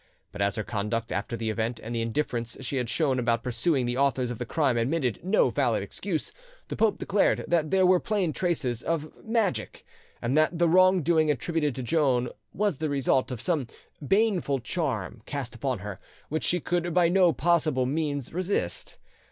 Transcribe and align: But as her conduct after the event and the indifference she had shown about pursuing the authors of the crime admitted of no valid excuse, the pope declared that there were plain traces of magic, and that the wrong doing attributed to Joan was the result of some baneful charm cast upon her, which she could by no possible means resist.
But 0.31 0.41
as 0.41 0.55
her 0.55 0.63
conduct 0.63 1.11
after 1.11 1.37
the 1.37 1.51
event 1.51 1.79
and 1.79 1.93
the 1.93 2.01
indifference 2.01 2.57
she 2.61 2.77
had 2.77 2.89
shown 2.89 3.19
about 3.19 3.43
pursuing 3.43 3.85
the 3.85 3.97
authors 3.97 4.31
of 4.31 4.39
the 4.39 4.47
crime 4.47 4.75
admitted 4.75 5.17
of 5.17 5.23
no 5.25 5.49
valid 5.51 5.83
excuse, 5.83 6.31
the 6.69 6.75
pope 6.75 6.97
declared 6.97 7.45
that 7.47 7.69
there 7.69 7.85
were 7.85 7.99
plain 7.99 8.33
traces 8.33 8.81
of 8.81 9.13
magic, 9.23 9.85
and 10.19 10.35
that 10.35 10.57
the 10.57 10.67
wrong 10.67 11.03
doing 11.03 11.29
attributed 11.29 11.75
to 11.75 11.83
Joan 11.83 12.29
was 12.51 12.79
the 12.79 12.89
result 12.89 13.29
of 13.29 13.39
some 13.41 13.67
baneful 14.03 14.59
charm 14.59 15.21
cast 15.27 15.53
upon 15.53 15.77
her, 15.77 15.99
which 16.29 16.45
she 16.45 16.59
could 16.59 16.95
by 16.95 17.07
no 17.07 17.31
possible 17.31 17.85
means 17.85 18.33
resist. 18.33 18.97